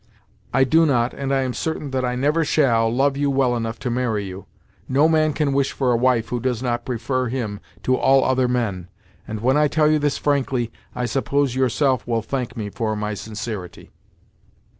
I 0.51 0.63
do 0.63 0.87
not, 0.87 1.13
and 1.13 1.31
I 1.31 1.41
am 1.43 1.53
certain 1.53 1.91
that 1.91 2.03
I 2.03 2.15
never 2.15 2.43
shall, 2.43 2.89
love 2.91 3.17
you 3.17 3.29
well 3.29 3.55
enough 3.55 3.77
to 3.81 3.91
marry 3.91 4.25
you. 4.25 4.47
No 4.89 5.07
man 5.07 5.31
can 5.31 5.53
wish 5.53 5.73
for 5.73 5.91
a 5.91 5.95
wife 5.95 6.29
who 6.29 6.39
does 6.39 6.63
not 6.63 6.85
prefer 6.85 7.27
him 7.27 7.59
to 7.83 7.95
all 7.95 8.25
other 8.25 8.47
men, 8.47 8.87
and 9.27 9.41
when 9.41 9.57
I 9.57 9.67
tell 9.67 9.91
you 9.91 9.99
this 9.99 10.17
frankly, 10.17 10.71
I 10.95 11.05
suppose 11.05 11.53
you 11.53 11.61
yourself 11.61 12.07
will 12.07 12.23
thank 12.23 12.57
me 12.57 12.71
for 12.71 12.95
my 12.95 13.13
sincerity." 13.13 13.91